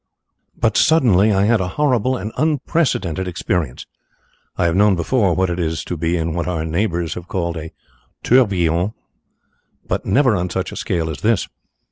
But 0.59 0.77
suddenly 0.77 1.31
I 1.31 1.43
had 1.43 1.61
a 1.61 1.67
horrible 1.77 2.17
and 2.17 2.31
unprecedented 2.35 3.27
experience. 3.27 3.85
I 4.57 4.65
have 4.65 4.75
known 4.75 4.95
before 4.95 5.35
what 5.35 5.51
it 5.51 5.59
is 5.59 5.83
to 5.83 5.95
be 5.95 6.17
in 6.17 6.33
what 6.33 6.47
our 6.47 6.65
neighbours 6.65 7.13
have 7.13 7.27
called 7.27 7.55
a 7.55 7.71
tourbillon, 8.23 8.95
but 9.87 10.03
never 10.03 10.35
on 10.35 10.49
such 10.49 10.71
a 10.71 10.75
scale 10.75 11.07
as 11.07 11.21
this. 11.21 11.47